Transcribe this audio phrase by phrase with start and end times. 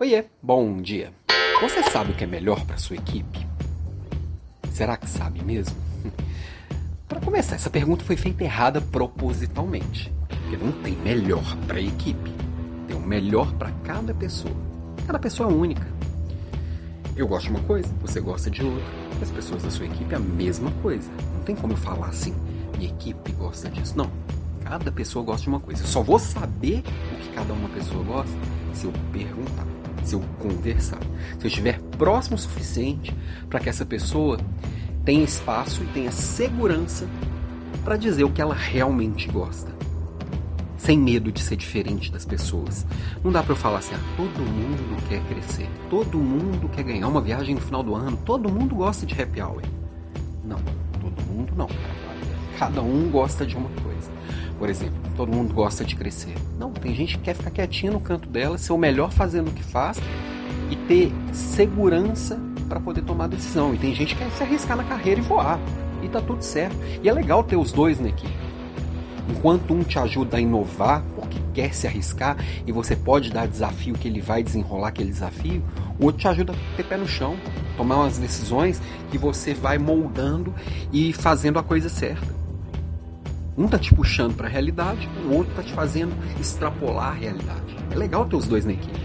[0.00, 1.12] Oiê, bom dia.
[1.60, 3.44] Você sabe o que é melhor para sua equipe?
[4.70, 5.74] Será que sabe mesmo?
[7.08, 10.12] Para começar, essa pergunta foi feita errada propositalmente.
[10.28, 12.32] Porque não tem melhor para a equipe.
[12.86, 14.54] Tem um melhor para cada pessoa.
[15.04, 15.88] Cada pessoa é única.
[17.16, 18.86] Eu gosto de uma coisa, você gosta de outra.
[19.20, 21.10] As pessoas da sua equipe a mesma coisa.
[21.34, 22.36] Não tem como eu falar assim,
[22.76, 23.98] minha equipe gosta disso.
[23.98, 24.08] Não.
[24.62, 25.82] Cada pessoa gosta de uma coisa.
[25.82, 26.84] Eu só vou saber
[27.14, 28.38] o que cada uma pessoa gosta
[28.72, 29.66] se eu perguntar
[30.04, 31.00] se eu conversar,
[31.38, 33.14] se eu estiver próximo o suficiente
[33.48, 34.38] para que essa pessoa
[35.04, 37.08] tenha espaço e tenha segurança
[37.84, 39.72] para dizer o que ela realmente gosta.
[40.76, 42.86] Sem medo de ser diferente das pessoas.
[43.24, 47.08] Não dá para eu falar assim, ah, todo mundo quer crescer, todo mundo quer ganhar
[47.08, 49.62] uma viagem no final do ano, todo mundo gosta de happy hour.
[50.44, 50.58] Não,
[51.00, 51.68] todo mundo não.
[52.58, 53.87] Cada um gosta de uma coisa.
[54.58, 56.34] Por exemplo, todo mundo gosta de crescer.
[56.58, 59.52] Não, tem gente que quer ficar quietinha no canto dela, ser o melhor fazendo o
[59.52, 60.00] que faz
[60.70, 63.72] e ter segurança para poder tomar decisão.
[63.74, 65.58] E tem gente que quer se arriscar na carreira e voar.
[66.02, 66.76] E tá tudo certo.
[67.02, 68.48] E é legal ter os dois na equipe.
[69.30, 73.94] Enquanto um te ajuda a inovar, porque quer se arriscar, e você pode dar desafio
[73.94, 75.62] que ele vai desenrolar aquele desafio,
[76.00, 77.36] o outro te ajuda a ter pé no chão,
[77.76, 80.54] tomar umas decisões que você vai moldando
[80.92, 82.47] e fazendo a coisa certa.
[83.58, 87.76] Um tá te puxando para a realidade, o outro tá te fazendo extrapolar a realidade.
[87.90, 89.00] É legal ter os dois na equipe.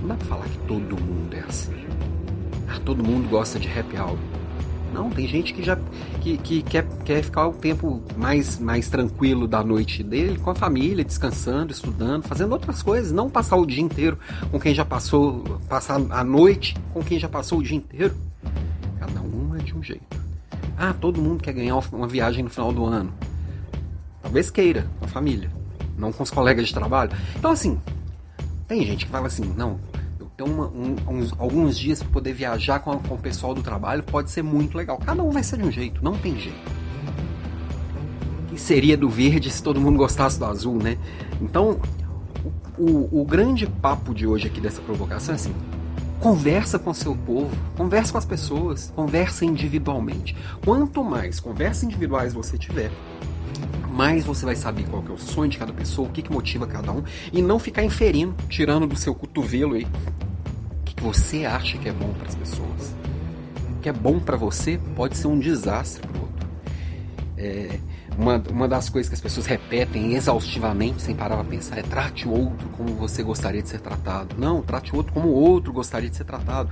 [0.00, 1.72] Não dá pra falar que todo mundo é assim.
[2.68, 4.18] Ah, todo mundo gosta de happy hour.
[4.92, 5.78] Não, tem gente que já
[6.20, 10.54] que, que quer, quer ficar o tempo mais, mais tranquilo da noite dele com a
[10.56, 14.18] família, descansando, estudando, fazendo outras coisas, não passar o dia inteiro
[14.50, 18.16] com quem já passou, passar a noite com quem já passou o dia inteiro.
[18.98, 20.24] Cada um é de um jeito.
[20.76, 23.12] Ah, todo mundo quer ganhar uma viagem no final do ano.
[24.24, 25.50] Talvez queira, com a família,
[25.98, 27.12] não com os colegas de trabalho.
[27.36, 27.78] Então, assim,
[28.66, 29.78] tem gente que fala assim: não,
[30.18, 33.62] eu tenho uma, um, uns, alguns dias para poder viajar com, com o pessoal do
[33.62, 34.96] trabalho, pode ser muito legal.
[34.96, 36.58] Cada um vai ser de um jeito, não tem jeito.
[38.48, 40.96] que seria do verde se todo mundo gostasse do azul, né?
[41.42, 41.78] Então,
[42.78, 45.54] o, o, o grande papo de hoje aqui dessa provocação é assim:
[46.18, 50.34] conversa com seu povo, conversa com as pessoas, conversa individualmente.
[50.64, 52.90] Quanto mais conversas individuais você tiver,
[53.94, 56.66] mais você vai saber qual é o sonho de cada pessoa, o que, que motiva
[56.66, 59.86] cada um, e não ficar inferindo, tirando do seu cotovelo aí
[60.80, 62.94] o que, que você acha que é bom para as pessoas.
[63.76, 66.46] O que é bom para você pode ser um desastre para o outro.
[67.38, 67.78] É,
[68.18, 72.26] uma, uma das coisas que as pessoas repetem exaustivamente, sem parar para pensar, é trate
[72.26, 74.34] o outro como você gostaria de ser tratado.
[74.36, 76.68] Não, trate o outro como o outro gostaria de ser tratado.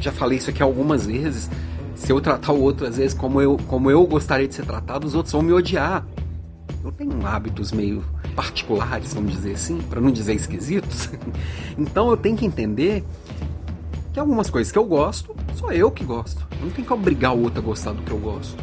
[0.00, 1.50] Já falei isso aqui algumas vezes.
[1.94, 5.04] Se eu tratar o outro, às vezes, como eu, como eu gostaria de ser tratado,
[5.04, 6.06] os outros vão me odiar
[6.88, 8.02] eu tenho hábitos meio
[8.34, 11.10] particulares, vamos dizer assim, para não dizer esquisitos.
[11.76, 13.04] então eu tenho que entender
[14.12, 16.46] que algumas coisas que eu gosto, sou eu que gosto.
[16.62, 18.56] Não tem que obrigar o outro a gostar do que eu gosto.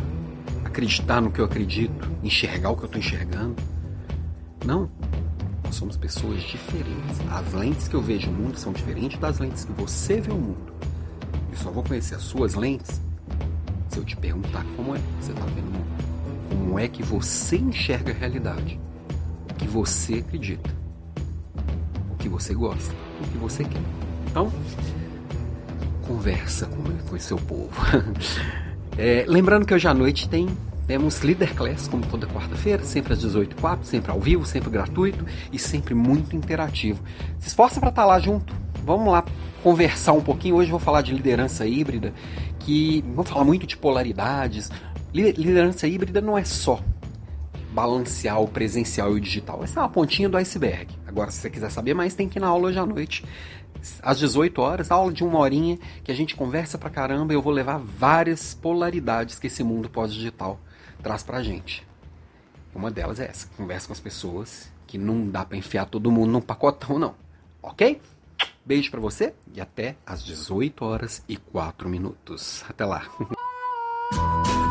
[0.64, 3.56] Acreditar no que eu acredito, enxergar o que eu estou enxergando.
[4.66, 4.90] Não.
[5.64, 7.22] Nós somos pessoas diferentes.
[7.32, 10.38] As lentes que eu vejo o mundo são diferentes das lentes que você vê o
[10.38, 10.74] mundo.
[11.52, 13.00] Eu só vou conhecer as suas lentes
[13.88, 15.95] se eu te perguntar como é que você está vendo o mundo
[16.80, 18.80] é que você enxerga a realidade,
[19.50, 20.70] o que você acredita,
[22.12, 23.82] o que você gosta, o que você quer.
[24.30, 24.52] Então,
[26.08, 27.72] conversa com, o seu povo.
[28.98, 30.48] é, lembrando que hoje à noite tem
[30.88, 35.58] temos Leader Class, como toda quarta-feira, sempre às 18h04, sempre ao vivo, sempre gratuito e
[35.58, 37.02] sempre muito interativo.
[37.40, 38.54] Se esforça para estar tá lá junto.
[38.86, 39.26] Vamos lá
[39.64, 40.56] conversar um pouquinho.
[40.56, 42.14] Hoje vou falar de liderança híbrida,
[42.60, 44.70] que vou falar muito de polaridades,
[45.16, 46.84] Liderança híbrida não é só
[47.72, 49.64] balancear o presencial e o digital.
[49.64, 50.94] Essa é uma pontinha do iceberg.
[51.08, 53.24] Agora, se você quiser saber mais, tem que ir na aula hoje à noite,
[54.02, 57.42] às 18 horas, aula de uma horinha, que a gente conversa pra caramba e eu
[57.42, 60.60] vou levar várias polaridades que esse mundo pós-digital
[61.02, 61.88] traz pra gente.
[62.74, 66.32] Uma delas é essa, conversa com as pessoas, que não dá para enfiar todo mundo
[66.32, 67.16] num pacotão, não.
[67.64, 68.02] Ok?
[68.66, 72.66] Beijo para você e até às 18 horas e 4 minutos.
[72.68, 73.08] Até lá.